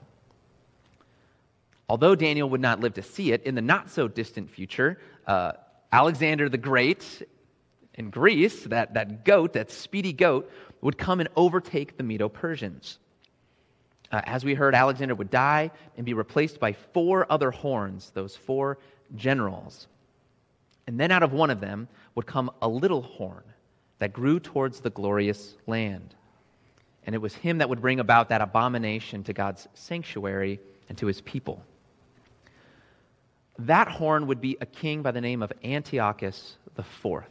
Although 1.88 2.14
Daniel 2.14 2.50
would 2.50 2.60
not 2.60 2.80
live 2.80 2.94
to 2.94 3.02
see 3.02 3.32
it, 3.32 3.42
in 3.44 3.54
the 3.54 3.62
not 3.62 3.90
so 3.90 4.08
distant 4.08 4.50
future, 4.50 4.98
uh, 5.26 5.52
Alexander 5.92 6.48
the 6.48 6.58
Great 6.58 7.22
in 7.96 8.10
Greece, 8.10 8.64
that, 8.64 8.94
that 8.94 9.24
goat, 9.24 9.54
that 9.54 9.70
speedy 9.70 10.12
goat, 10.12 10.50
would 10.80 10.98
come 10.98 11.20
and 11.20 11.28
overtake 11.34 11.96
the 11.96 12.02
Medo 12.02 12.28
Persians. 12.28 12.98
Uh, 14.12 14.20
as 14.24 14.44
we 14.44 14.54
heard, 14.54 14.74
Alexander 14.74 15.14
would 15.14 15.30
die 15.30 15.70
and 15.96 16.06
be 16.06 16.14
replaced 16.14 16.60
by 16.60 16.72
four 16.72 17.26
other 17.30 17.50
horns, 17.50 18.10
those 18.14 18.36
four 18.36 18.78
generals. 19.16 19.88
And 20.86 21.00
then 21.00 21.10
out 21.10 21.22
of 21.22 21.32
one 21.32 21.50
of 21.50 21.60
them 21.60 21.88
would 22.14 22.26
come 22.26 22.50
a 22.62 22.68
little 22.68 23.02
horn 23.02 23.42
that 23.98 24.12
grew 24.12 24.38
towards 24.38 24.80
the 24.80 24.90
glorious 24.90 25.56
land. 25.66 26.14
And 27.04 27.14
it 27.14 27.18
was 27.18 27.34
him 27.34 27.58
that 27.58 27.68
would 27.68 27.80
bring 27.80 28.00
about 28.00 28.28
that 28.28 28.40
abomination 28.40 29.24
to 29.24 29.32
God's 29.32 29.66
sanctuary 29.74 30.60
and 30.88 30.98
to 30.98 31.06
his 31.06 31.20
people. 31.22 31.64
That 33.58 33.88
horn 33.88 34.26
would 34.26 34.40
be 34.40 34.56
a 34.60 34.66
king 34.66 35.02
by 35.02 35.12
the 35.12 35.20
name 35.20 35.42
of 35.42 35.52
Antiochus 35.64 36.56
IV. 36.78 37.24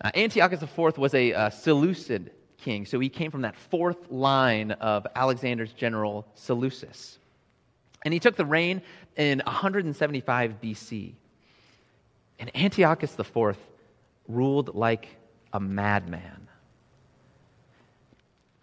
Uh, 0.00 0.10
Antiochus 0.14 0.62
IV 0.62 0.98
was 0.98 1.14
a 1.14 1.32
uh, 1.32 1.50
Seleucid 1.50 2.30
king. 2.58 2.86
So 2.86 3.00
he 3.00 3.08
came 3.08 3.30
from 3.30 3.42
that 3.42 3.56
fourth 3.56 4.10
line 4.10 4.72
of 4.72 5.06
Alexander's 5.14 5.72
general 5.72 6.26
Seleucus. 6.34 7.18
And 8.04 8.14
he 8.14 8.20
took 8.20 8.36
the 8.36 8.46
reign 8.46 8.82
in 9.16 9.42
175 9.44 10.60
BC. 10.62 11.14
And 12.38 12.56
Antiochus 12.56 13.18
IV 13.18 13.56
ruled 14.28 14.74
like 14.74 15.08
a 15.52 15.58
madman. 15.58 16.48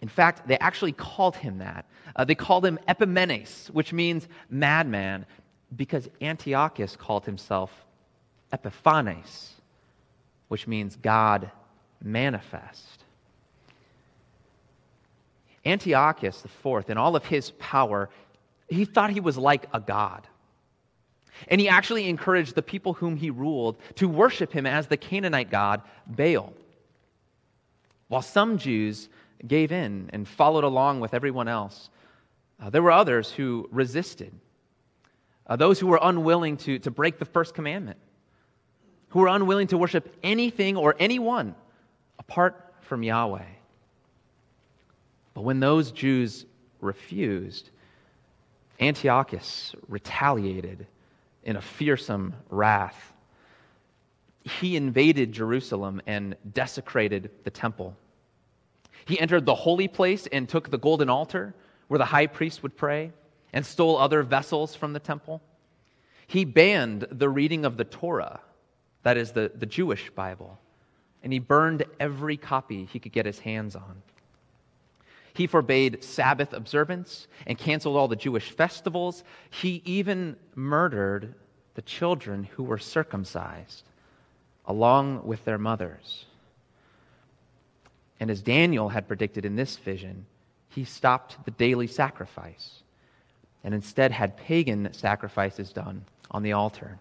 In 0.02 0.08
fact, 0.08 0.48
they 0.48 0.58
actually 0.60 0.92
called 0.92 1.36
him 1.36 1.58
that. 1.58 1.86
Uh, 2.16 2.24
they 2.24 2.36
called 2.36 2.66
him 2.66 2.78
Epimanes, 2.88 3.70
which 3.72 3.92
means 3.92 4.28
madman, 4.50 5.26
because 5.76 6.08
Antiochus 6.22 6.96
called 6.96 7.26
himself 7.26 7.72
Epiphanes, 8.54 9.55
which 10.48 10.68
means 10.68 10.96
God 10.96 11.52
manifest. 12.02 13.04
Antiochus 15.66 16.44
IV, 16.46 16.90
in 16.90 16.98
all 16.98 17.16
of 17.16 17.26
his 17.26 17.52
power, 17.52 18.10
he 18.70 18.86
thought 18.86 19.10
he 19.10 19.20
was 19.20 19.38
like 19.38 19.68
a 19.74 19.80
god. 19.80 20.28
And 21.48 21.60
he 21.60 21.68
actually 21.68 22.08
encouraged 22.08 22.56
the 22.56 22.62
people 22.62 22.94
whom 22.94 23.18
he 23.18 23.30
ruled 23.30 23.78
to 23.96 24.08
worship 24.08 24.54
him 24.54 24.66
as 24.66 24.88
the 24.88 24.98
Canaanite 24.98 25.50
god 25.50 25.82
Baal. 26.08 26.54
While 28.08 28.22
some 28.22 28.58
Jews 28.58 29.10
gave 29.46 29.72
in 29.72 30.10
and 30.14 30.28
followed 30.28 30.64
along 30.64 31.00
with 31.00 31.14
everyone 31.14 31.48
else, 31.48 31.90
uh, 32.62 32.70
there 32.70 32.82
were 32.82 32.92
others 32.92 33.32
who 33.32 33.68
resisted. 33.72 34.32
Uh, 35.48 35.56
those 35.56 35.80
who 35.80 35.88
were 35.88 36.00
unwilling 36.02 36.58
to, 36.58 36.80
to 36.80 36.92
break 36.92 37.20
the 37.20 37.26
first 37.26 37.54
commandment, 37.54 38.00
who 39.16 39.22
were 39.22 39.30
unwilling 39.30 39.68
to 39.68 39.78
worship 39.78 40.14
anything 40.24 40.76
or 40.76 40.94
anyone 41.00 41.56
apart 42.20 42.74
from 42.82 43.02
Yahweh. 43.02 43.46
But 45.34 45.44
when 45.44 45.62
those 45.62 45.94
Jews 45.94 46.46
refused, 46.82 47.70
Antiochus 48.78 49.74
retaliated 49.88 50.86
in 51.46 51.56
a 51.56 51.62
fearsome 51.62 52.34
wrath. 52.50 53.14
He 54.44 54.76
invaded 54.76 55.32
Jerusalem 55.32 56.02
and 56.06 56.36
desecrated 56.52 57.30
the 57.46 57.52
temple. 57.52 57.96
He 59.06 59.18
entered 59.18 59.46
the 59.46 59.56
holy 59.56 59.88
place 59.88 60.28
and 60.30 60.50
took 60.50 60.72
the 60.72 60.78
golden 60.78 61.10
altar 61.10 61.56
where 61.88 62.00
the 62.00 62.04
high 62.04 62.28
priest 62.28 62.64
would 62.64 62.76
pray 62.76 63.14
and 63.54 63.66
stole 63.66 63.98
other 63.98 64.24
vessels 64.24 64.76
from 64.76 64.92
the 64.92 65.00
temple. 65.00 65.42
He 66.28 66.44
banned 66.44 67.08
the 67.12 67.30
reading 67.30 67.64
of 67.64 67.78
the 67.78 67.86
Torah, 67.86 68.42
that 69.06 69.18
is 69.18 69.34
the, 69.34 69.52
the 69.54 69.68
Jewish 69.68 70.10
Bible, 70.10 70.58
and 71.24 71.32
he 71.32 71.38
burned 71.38 71.86
every 72.00 72.38
copy 72.38 72.86
he 72.86 72.98
could 72.98 73.12
get 73.12 73.28
his 73.28 73.38
hands 73.38 73.76
on. 73.76 74.02
He 75.36 75.46
forbade 75.46 76.04
Sabbath 76.04 76.54
observance 76.54 77.28
and 77.46 77.56
canceled 77.56 77.98
all 77.98 78.08
the 78.08 78.16
Jewish 78.16 78.50
festivals. 78.50 79.24
He 79.52 79.84
even 79.86 80.38
murdered 80.56 81.36
the 81.76 81.84
children 81.84 82.46
who 82.46 82.64
were 82.64 82.80
circumcised 82.80 83.84
along 84.66 85.28
with 85.28 85.46
their 85.46 85.60
mothers. 85.60 86.26
And 88.20 88.32
as 88.32 88.42
Daniel 88.42 88.90
had 88.90 89.08
predicted 89.08 89.46
in 89.46 89.56
this 89.56 89.78
vision, 89.78 90.26
he 90.70 90.84
stopped 90.84 91.46
the 91.46 91.52
daily 91.52 91.86
sacrifice 91.86 92.82
and 93.64 93.76
instead 93.76 94.12
had 94.12 94.36
pagan 94.36 94.92
sacrifices 94.94 95.72
done 95.72 96.06
on 96.32 96.42
the 96.42 96.54
altar. 96.54 96.98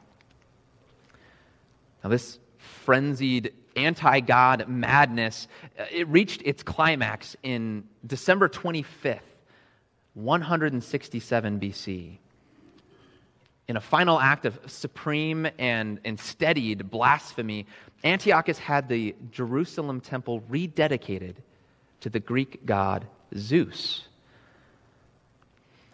Now, 2.05 2.11
this 2.11 2.39
frenzied 2.59 3.55
anti 3.77 4.21
God 4.21 4.69
madness, 4.69 5.49
uh, 5.79 5.85
it 5.91 6.07
reached 6.09 6.43
its 6.45 6.63
climax 6.63 7.35
in 7.43 7.85
December 8.07 8.51
25th, 8.51 9.21
167 10.13 11.61
BC. 11.61 12.19
In 13.67 13.77
a 13.79 13.81
final 13.81 14.21
act 14.21 14.45
of 14.45 14.59
supreme 14.67 15.49
and, 15.59 15.99
and 16.05 16.21
steadied 16.21 16.91
blasphemy, 16.91 17.67
Antiochus 18.05 18.59
had 18.59 18.91
the 18.91 19.15
Jerusalem 19.31 20.03
temple 20.03 20.43
rededicated 20.51 21.37
to 22.01 22.11
the 22.11 22.21
Greek 22.21 22.67
god 22.67 23.07
Zeus. 23.35 24.07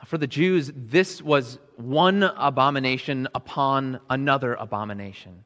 For 0.07 0.19
the 0.19 0.27
Jews, 0.27 0.73
this 0.75 1.23
was 1.23 1.61
one 1.77 2.25
abomination 2.25 3.29
upon 3.33 4.01
another 4.11 4.55
abomination. 4.55 5.45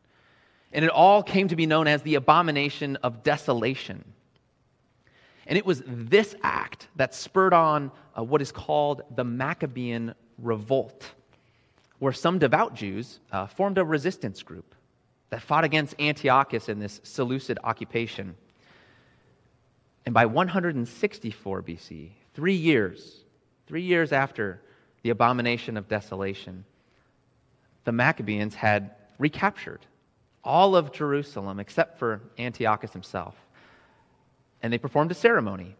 And 0.74 0.84
it 0.84 0.90
all 0.90 1.22
came 1.22 1.46
to 1.48 1.56
be 1.56 1.66
known 1.66 1.86
as 1.86 2.02
the 2.02 2.16
abomination 2.16 2.96
of 2.96 3.22
desolation. 3.22 4.04
And 5.46 5.56
it 5.56 5.64
was 5.64 5.82
this 5.86 6.34
act 6.42 6.88
that 6.96 7.14
spurred 7.14 7.54
on 7.54 7.92
uh, 8.18 8.24
what 8.24 8.42
is 8.42 8.50
called 8.50 9.02
the 9.14 9.22
Maccabean 9.22 10.14
Revolt, 10.36 11.12
where 12.00 12.12
some 12.12 12.40
devout 12.40 12.74
Jews 12.74 13.20
uh, 13.30 13.46
formed 13.46 13.78
a 13.78 13.84
resistance 13.84 14.42
group 14.42 14.74
that 15.30 15.42
fought 15.42 15.62
against 15.62 15.94
Antiochus 16.00 16.68
in 16.68 16.80
this 16.80 17.00
Seleucid 17.04 17.58
occupation. 17.62 18.34
And 20.06 20.12
by 20.12 20.26
164 20.26 21.62
BC, 21.62 22.10
three 22.34 22.54
years, 22.54 23.20
three 23.68 23.82
years 23.82 24.12
after 24.12 24.60
the 25.02 25.10
abomination 25.10 25.76
of 25.76 25.86
desolation, 25.86 26.64
the 27.84 27.92
Maccabees 27.92 28.54
had 28.54 28.90
recaptured 29.18 29.86
all 30.44 30.76
of 30.76 30.92
Jerusalem 30.92 31.58
except 31.58 31.98
for 31.98 32.20
Antiochus 32.38 32.92
himself. 32.92 33.34
And 34.62 34.72
they 34.72 34.78
performed 34.78 35.10
a 35.10 35.14
ceremony, 35.14 35.76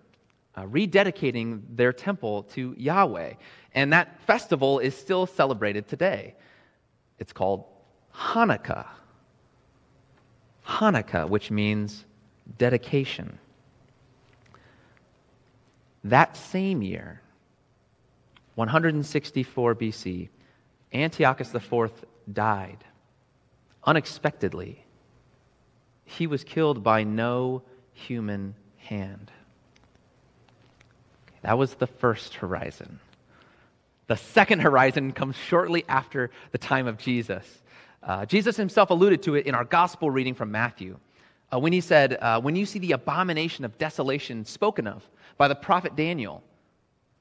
uh, 0.57 0.63
rededicating 0.63 1.63
their 1.71 1.93
temple 1.93 2.45
to 2.55 2.75
Yahweh. 2.79 3.35
And 3.75 3.93
that 3.93 4.21
festival 4.27 4.79
is 4.79 4.97
still 4.97 5.27
celebrated 5.27 5.89
today. 5.89 6.35
It's 7.19 7.33
called 7.33 7.65
Hanukkah. 8.15 8.87
Hanukkah, 10.67 11.29
which 11.29 11.51
means 11.51 12.05
dedication. 12.59 13.39
That 16.05 16.37
same 16.37 16.83
year, 16.83 17.21
164 18.55 19.75
BC, 19.75 20.29
Antiochus 20.93 21.55
IV 21.55 21.91
died 22.33 22.85
unexpectedly. 23.85 24.85
He 26.05 26.27
was 26.27 26.45
killed 26.45 26.83
by 26.83 27.05
no 27.05 27.63
human 27.93 28.55
hand. 28.77 29.31
That 31.43 31.59
was 31.59 31.75
the 31.75 31.87
first 31.87 32.35
horizon. 32.37 33.01
The 34.07 34.17
second 34.17 34.61
horizon 34.61 35.13
comes 35.13 35.37
shortly 35.37 35.85
after 35.89 36.31
the 36.53 36.59
time 36.59 36.87
of 36.87 36.99
Jesus. 36.99 37.63
Uh, 38.03 38.27
Jesus 38.27 38.57
himself 38.57 38.91
alluded 38.91 39.23
to 39.23 39.35
it 39.35 39.47
in 39.47 39.55
our 39.55 39.65
gospel 39.65 40.11
reading 40.11 40.35
from 40.35 40.51
Matthew 40.51 40.99
uh, 41.53 41.59
when 41.59 41.73
he 41.73 41.81
said, 41.81 42.19
uh, 42.21 42.41
When 42.41 42.57
you 42.57 42.67
see 42.67 42.79
the 42.79 42.93
abomination 42.93 43.65
of 43.65 43.79
desolation 43.79 44.45
spoken 44.45 44.87
of 44.87 45.03
by 45.37 45.49
the 45.49 45.55
prophet 45.55 45.97
Daniel, 45.97 46.43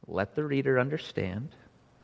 let 0.08 0.36
the 0.36 0.44
reader 0.44 0.80
understand, 0.80 1.50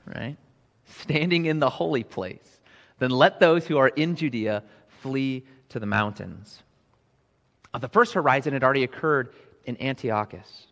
right? 0.05 0.37
Standing 0.85 1.45
in 1.45 1.59
the 1.59 1.69
holy 1.69 2.03
place, 2.03 2.58
then 2.99 3.11
let 3.11 3.39
those 3.39 3.65
who 3.65 3.77
are 3.77 3.87
in 3.87 4.15
Judea 4.15 4.63
flee 5.01 5.45
to 5.69 5.79
the 5.79 5.85
mountains. 5.85 6.61
The 7.79 7.87
first 7.87 8.13
horizon 8.13 8.53
had 8.53 8.63
already 8.63 8.83
occurred 8.83 9.33
in 9.65 9.81
Antiochus. 9.81 10.67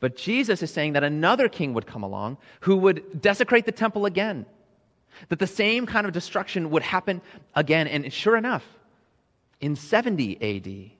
But 0.00 0.16
Jesus 0.16 0.62
is 0.62 0.70
saying 0.70 0.94
that 0.94 1.04
another 1.04 1.48
king 1.48 1.74
would 1.74 1.86
come 1.86 2.02
along 2.02 2.38
who 2.60 2.76
would 2.78 3.20
desecrate 3.20 3.66
the 3.66 3.72
temple 3.72 4.06
again. 4.06 4.46
That 5.28 5.38
the 5.38 5.46
same 5.46 5.86
kind 5.86 6.06
of 6.06 6.12
destruction 6.12 6.70
would 6.70 6.82
happen 6.82 7.20
again. 7.54 7.86
And 7.86 8.12
sure 8.12 8.36
enough, 8.36 8.64
in 9.60 9.76
70 9.76 10.36
AD, 10.40 10.90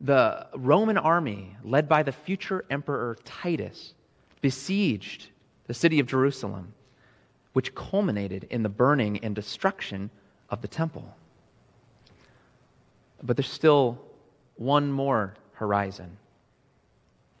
the 0.00 0.46
Roman 0.54 0.96
army, 0.96 1.56
led 1.62 1.88
by 1.88 2.02
the 2.02 2.12
future 2.12 2.64
emperor 2.70 3.16
Titus, 3.24 3.94
besieged 4.40 5.28
the 5.66 5.74
city 5.74 6.00
of 6.00 6.06
Jerusalem, 6.06 6.72
which 7.56 7.74
culminated 7.74 8.46
in 8.50 8.62
the 8.62 8.68
burning 8.68 9.16
and 9.24 9.34
destruction 9.34 10.10
of 10.50 10.60
the 10.60 10.68
temple. 10.68 11.16
But 13.22 13.38
there's 13.38 13.50
still 13.50 13.98
one 14.56 14.92
more 14.92 15.32
horizon 15.54 16.18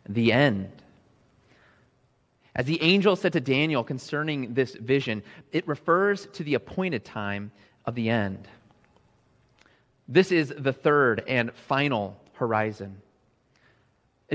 the 0.08 0.32
end. 0.32 0.72
As 2.54 2.64
the 2.64 2.80
angel 2.80 3.14
said 3.14 3.34
to 3.34 3.40
Daniel 3.40 3.84
concerning 3.84 4.54
this 4.54 4.74
vision, 4.74 5.22
it 5.52 5.68
refers 5.68 6.24
to 6.32 6.42
the 6.42 6.54
appointed 6.54 7.04
time 7.04 7.50
of 7.84 7.94
the 7.94 8.08
end. 8.08 8.48
This 10.08 10.32
is 10.32 10.48
the 10.56 10.72
third 10.72 11.24
and 11.28 11.52
final 11.52 12.18
horizon. 12.32 13.02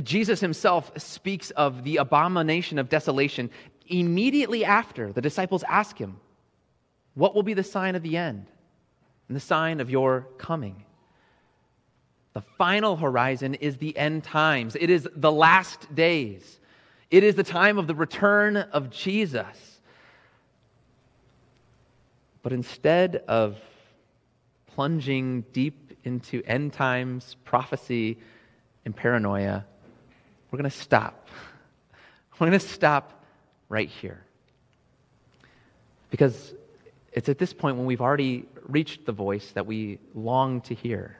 Jesus 0.03 0.41
himself 0.41 0.91
speaks 1.01 1.50
of 1.50 1.83
the 1.83 1.97
abomination 1.97 2.77
of 2.77 2.88
desolation 2.88 3.50
immediately 3.91 4.65
after 4.65 5.12
the 5.12 5.21
disciples 5.21 5.63
ask 5.67 5.98
him, 5.98 6.19
What 7.13 7.36
will 7.36 7.43
be 7.43 7.54
the 7.54 7.63
sign 7.63 7.95
of 7.95 8.04
the 8.04 8.17
end 8.17 8.47
and 9.27 9.36
the 9.36 9.41
sign 9.41 9.80
of 9.80 9.89
your 9.89 10.27
coming? 10.38 10.84
The 12.34 12.41
final 12.41 12.95
horizon 12.95 13.56
is 13.56 13.77
the 13.77 13.95
end 13.97 14.23
times, 14.23 14.77
it 14.80 14.89
is 14.89 15.08
the 15.15 15.32
last 15.32 15.93
days, 15.93 16.60
it 17.10 17.23
is 17.23 17.36
the 17.36 17.43
time 17.43 17.77
of 17.77 17.88
the 17.88 17.95
return 17.95 18.58
of 18.58 18.89
Jesus. 18.89 19.80
But 22.43 22.54
instead 22.54 23.17
of 23.27 23.58
plunging 24.65 25.41
deep 25.54 25.93
into 26.04 26.41
end 26.43 26.73
times 26.73 27.36
prophecy 27.43 28.17
and 28.84 28.95
paranoia, 28.95 29.63
we're 30.49 30.58
going 30.58 30.69
to 30.69 30.75
stop. 30.75 31.27
We're 32.39 32.47
going 32.47 32.60
to 32.60 32.67
stop 32.67 33.20
right 33.71 33.89
here. 33.89 34.21
Because 36.10 36.53
it's 37.13 37.29
at 37.29 37.38
this 37.38 37.53
point 37.53 37.77
when 37.77 37.86
we've 37.86 38.01
already 38.01 38.45
reached 38.67 39.05
the 39.05 39.13
voice 39.13 39.51
that 39.53 39.65
we 39.65 39.97
long 40.13 40.60
to 40.62 40.75
hear. 40.75 41.17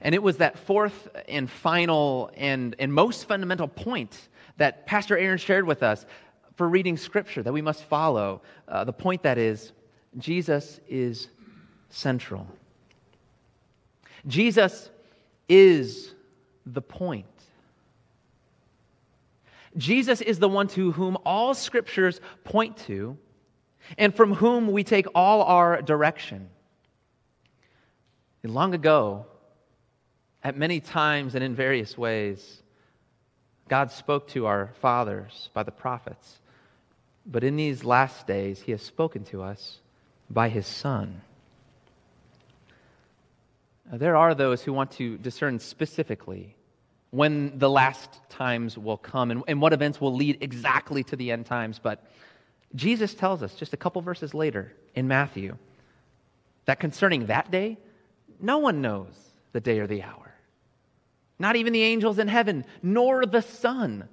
And 0.00 0.14
it 0.14 0.22
was 0.22 0.38
that 0.38 0.58
fourth 0.58 1.08
and 1.28 1.50
final 1.50 2.30
and, 2.36 2.74
and 2.78 2.92
most 2.92 3.28
fundamental 3.28 3.68
point 3.68 4.28
that 4.56 4.86
Pastor 4.86 5.16
Aaron 5.16 5.38
shared 5.38 5.66
with 5.66 5.82
us 5.82 6.06
for 6.56 6.68
reading 6.68 6.96
Scripture 6.96 7.42
that 7.42 7.52
we 7.52 7.62
must 7.62 7.84
follow. 7.84 8.40
Uh, 8.66 8.84
the 8.84 8.92
point 8.92 9.22
that 9.22 9.36
is, 9.36 9.72
Jesus 10.16 10.80
is 10.88 11.28
central. 11.90 12.46
Jesus 14.26 14.90
is 15.48 16.14
the 16.64 16.82
point. 16.82 17.26
Jesus 19.76 20.20
is 20.20 20.38
the 20.38 20.48
one 20.48 20.68
to 20.68 20.92
whom 20.92 21.16
all 21.24 21.54
scriptures 21.54 22.20
point 22.44 22.76
to 22.86 23.16
and 23.96 24.14
from 24.14 24.34
whom 24.34 24.72
we 24.72 24.84
take 24.84 25.06
all 25.14 25.42
our 25.42 25.80
direction. 25.82 26.48
And 28.42 28.54
long 28.54 28.74
ago, 28.74 29.26
at 30.42 30.56
many 30.56 30.80
times 30.80 31.34
and 31.34 31.42
in 31.42 31.54
various 31.54 31.96
ways, 31.98 32.62
God 33.68 33.90
spoke 33.90 34.28
to 34.28 34.46
our 34.46 34.70
fathers 34.80 35.50
by 35.52 35.62
the 35.62 35.70
prophets. 35.70 36.40
But 37.26 37.44
in 37.44 37.56
these 37.56 37.84
last 37.84 38.26
days, 38.26 38.60
He 38.60 38.72
has 38.72 38.82
spoken 38.82 39.24
to 39.24 39.42
us 39.42 39.78
by 40.30 40.48
His 40.48 40.66
Son. 40.66 41.20
There 43.92 44.16
are 44.16 44.34
those 44.34 44.62
who 44.62 44.72
want 44.72 44.92
to 44.92 45.18
discern 45.18 45.58
specifically 45.58 46.54
when 47.10 47.58
the 47.58 47.70
last 47.70 48.20
times 48.28 48.76
will 48.76 48.96
come 48.96 49.30
and, 49.30 49.42
and 49.48 49.60
what 49.60 49.72
events 49.72 50.00
will 50.00 50.14
lead 50.14 50.38
exactly 50.40 51.02
to 51.04 51.16
the 51.16 51.30
end 51.30 51.46
times. 51.46 51.78
But 51.78 52.04
Jesus 52.74 53.14
tells 53.14 53.42
us 53.42 53.54
just 53.54 53.72
a 53.72 53.76
couple 53.76 54.02
verses 54.02 54.34
later 54.34 54.72
in 54.94 55.08
Matthew 55.08 55.56
that 56.66 56.80
concerning 56.80 57.26
that 57.26 57.50
day, 57.50 57.78
no 58.40 58.58
one 58.58 58.82
knows 58.82 59.14
the 59.52 59.60
day 59.60 59.78
or 59.80 59.86
the 59.86 60.02
hour 60.02 60.28
not 61.38 61.56
even 61.56 61.72
the 61.72 61.82
angels 61.82 62.18
in 62.18 62.28
heaven, 62.28 62.64
nor 62.82 63.24
the 63.24 63.42
Son. 63.42 64.08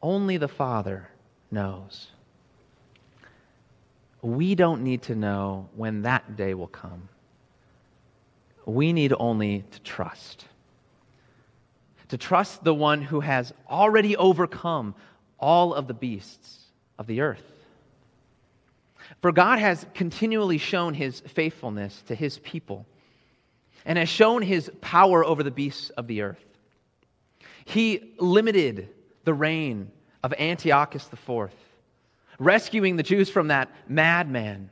Only 0.00 0.36
the 0.36 0.48
Father 0.48 1.08
knows. 1.50 2.08
We 4.20 4.54
don't 4.54 4.82
need 4.82 5.02
to 5.02 5.14
know 5.14 5.68
when 5.74 6.02
that 6.02 6.36
day 6.36 6.54
will 6.54 6.68
come. 6.68 7.08
We 8.64 8.92
need 8.92 9.12
only 9.18 9.64
to 9.68 9.80
trust. 9.80 10.46
To 12.12 12.18
trust 12.18 12.62
the 12.62 12.74
one 12.74 13.00
who 13.00 13.20
has 13.20 13.54
already 13.70 14.18
overcome 14.18 14.94
all 15.38 15.72
of 15.72 15.86
the 15.86 15.94
beasts 15.94 16.58
of 16.98 17.06
the 17.06 17.22
earth. 17.22 17.42
For 19.22 19.32
God 19.32 19.58
has 19.58 19.86
continually 19.94 20.58
shown 20.58 20.92
his 20.92 21.20
faithfulness 21.20 22.02
to 22.08 22.14
his 22.14 22.38
people 22.40 22.84
and 23.86 23.96
has 23.96 24.10
shown 24.10 24.42
his 24.42 24.70
power 24.82 25.24
over 25.24 25.42
the 25.42 25.50
beasts 25.50 25.88
of 25.88 26.06
the 26.06 26.20
earth. 26.20 26.44
He 27.64 28.12
limited 28.18 28.90
the 29.24 29.32
reign 29.32 29.90
of 30.22 30.34
Antiochus 30.38 31.08
IV, 31.10 31.50
rescuing 32.38 32.96
the 32.96 33.02
Jews 33.02 33.30
from 33.30 33.48
that 33.48 33.70
madman, 33.88 34.68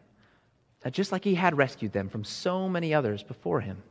just 0.91 1.11
like 1.11 1.25
he 1.25 1.37
had 1.37 1.57
rescued 1.57 1.93
them 1.93 2.11
from 2.11 2.23
so 2.23 2.69
many 2.69 2.93
others 2.93 3.23
before 3.23 3.63
him. 3.63 3.83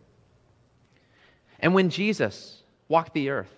And 1.60 1.74
when 1.74 1.90
Jesus 1.90 2.62
walked 2.90 3.14
the 3.14 3.30
earth, 3.30 3.54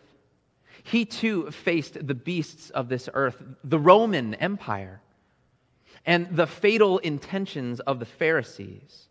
he 0.83 1.05
too 1.05 1.49
faced 1.49 2.05
the 2.05 2.13
beasts 2.13 2.69
of 2.69 2.89
this 2.89 3.09
earth, 3.13 3.41
the 3.63 3.79
Roman 3.79 4.35
Empire, 4.35 5.01
and 6.05 6.35
the 6.35 6.47
fatal 6.47 6.99
intentions 6.99 7.79
of 7.79 7.97
the 7.97 8.05
Pharisees 8.05 9.07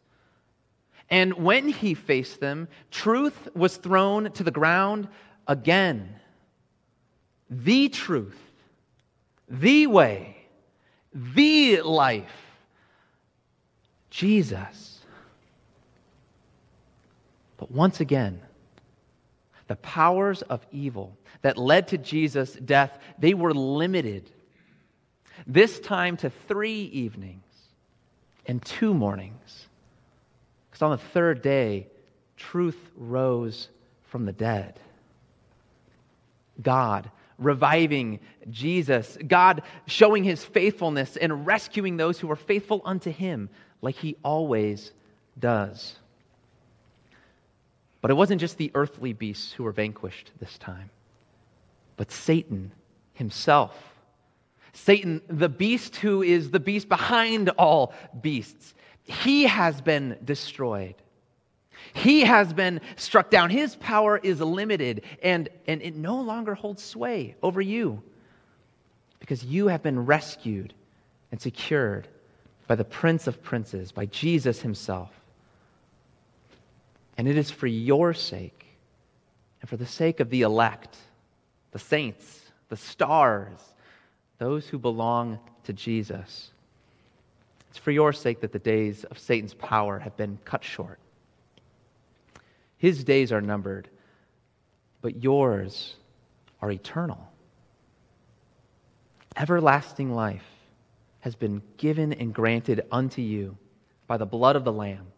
and 1.11 1.35
when 1.35 1.69
he 1.69 1.95
faced 1.95 2.39
them, 2.39 2.69
truth 2.93 3.49
was 3.55 3.77
thrown 3.77 4.31
to 4.33 4.45
the 4.45 4.53
ground 4.53 5.09
again. 5.49 6.15
The 7.51 7.89
truth, 7.89 8.39
the 9.49 9.89
way, 9.89 10.37
the 11.13 11.83
life. 11.83 12.31
Jesus. 14.11 15.01
But 17.57 17.73
once 17.73 17.99
again, 18.01 18.41
the 19.71 19.77
powers 19.77 20.43
of 20.43 20.67
evil 20.73 21.17
that 21.43 21.57
led 21.57 21.87
to 21.87 21.97
Jesus' 21.97 22.55
death, 22.55 22.99
they 23.21 23.35
were 23.35 23.55
limited. 23.55 24.29
this 25.47 25.79
time 25.79 26.17
to 26.17 26.29
three 26.49 26.83
evenings 26.87 27.45
and 28.47 28.61
two 28.65 28.93
mornings. 28.93 29.69
Because 30.69 30.83
on 30.83 30.91
the 30.91 30.99
third 30.99 31.41
day, 31.41 31.87
truth 32.37 32.77
rose 32.97 33.69
from 34.09 34.25
the 34.25 34.33
dead. 34.33 34.81
God 36.61 37.09
reviving 37.39 38.19
Jesus, 38.51 39.17
God 39.25 39.63
showing 39.87 40.25
his 40.25 40.45
faithfulness 40.45 41.17
and 41.17 41.47
rescuing 41.47 41.97
those 41.97 42.19
who 42.19 42.29
are 42.29 42.35
faithful 42.35 42.83
unto 42.85 43.13
him, 43.13 43.49
like 43.83 43.95
he 43.95 44.17
always 44.25 44.91
does. 45.39 45.95
But 48.01 48.11
it 48.11 48.15
wasn't 48.15 48.41
just 48.41 48.57
the 48.57 48.71
earthly 48.75 49.13
beasts 49.13 49.53
who 49.53 49.65
were 49.65 49.73
vanquished 49.73 50.31
this 50.41 50.57
time, 50.59 50.91
but 51.97 52.11
Satan 52.11 52.73
himself. 53.13 53.77
Satan, 54.73 55.21
the 55.29 55.49
beast 55.49 55.97
who 55.97 56.23
is 56.23 56.51
the 56.51 56.61
beast 56.61 56.89
behind 56.89 57.51
all 57.51 57.93
beasts, 58.21 58.75
he 59.05 59.45
has 59.45 59.81
been 59.81 60.17
destroyed. 60.25 60.95
He 61.93 62.23
has 62.23 62.53
been 62.53 62.81
struck 62.97 63.31
down. 63.31 63.51
His 63.51 63.77
power 63.77 64.19
is 64.19 64.41
limited, 64.41 65.03
and, 65.23 65.49
and 65.67 65.83
it 65.83 65.97
no 65.97 66.21
longer 66.21 66.55
holds 66.55 66.83
sway 66.83 67.37
over 67.43 67.61
you 67.61 68.03
because 69.19 69.45
you 69.45 69.69
have 69.69 69.83
been 69.83 70.07
rescued 70.07 70.73
and 71.31 71.41
secured 71.41 72.09
by 72.67 72.75
the 72.77 72.85
Prince 72.85 73.27
of 73.27 73.43
Princes, 73.43 73.93
by 73.93 74.07
Jesus 74.07 74.61
Himself. 74.61 75.11
And 77.21 77.29
it 77.29 77.37
is 77.37 77.51
for 77.51 77.67
your 77.67 78.15
sake 78.15 78.65
and 79.61 79.69
for 79.69 79.77
the 79.77 79.85
sake 79.85 80.21
of 80.21 80.31
the 80.31 80.41
elect, 80.41 80.97
the 81.71 81.79
saints, 81.79 82.51
the 82.71 82.79
stars, 82.79 83.59
those 84.39 84.67
who 84.67 84.79
belong 84.79 85.39
to 85.65 85.75
Jesus. 85.75 86.51
It's 87.69 87.77
for 87.77 87.91
your 87.91 88.15
sake 88.15 88.41
that 88.41 88.53
the 88.53 88.59
days 88.59 89.05
of 89.05 89.19
Satan's 89.19 89.53
power 89.53 89.99
have 89.99 90.17
been 90.17 90.39
cut 90.47 90.65
short. 90.65 90.99
His 92.79 93.05
days 93.05 93.33
are 93.33 93.43
numbered, 93.43 93.91
but 95.03 95.23
yours 95.23 95.97
are 96.63 96.71
eternal. 96.71 97.31
Everlasting 99.37 100.15
life 100.15 100.49
has 101.21 101.35
been 101.35 101.61
given 101.77 102.15
and 102.15 102.33
granted 102.33 102.87
unto 102.91 103.21
you 103.21 103.59
by 104.07 104.17
the 104.17 104.25
blood 104.25 104.57
of 104.57 104.65
the 104.65 104.73
Lamb 104.73 105.09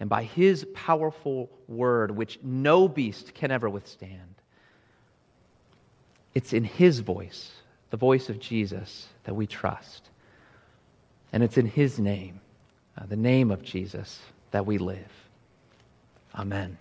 and 0.00 0.08
by 0.08 0.22
his 0.22 0.64
powerful 0.74 1.50
word, 1.66 2.10
which 2.10 2.38
no 2.42 2.88
beast 2.88 3.34
can 3.34 3.50
ever 3.50 3.68
withstand. 3.68 4.34
It's 6.34 6.52
in 6.52 6.64
his 6.64 7.00
voice, 7.00 7.50
the 7.90 7.96
voice 7.96 8.28
of 8.28 8.38
Jesus, 8.38 9.08
that 9.24 9.34
we 9.34 9.46
trust. 9.46 10.08
And 11.32 11.42
it's 11.42 11.58
in 11.58 11.66
his 11.66 11.98
name, 11.98 12.40
uh, 12.96 13.06
the 13.06 13.16
name 13.16 13.50
of 13.50 13.62
Jesus, 13.62 14.20
that 14.52 14.66
we 14.66 14.78
live. 14.78 15.12
Amen. 16.34 16.78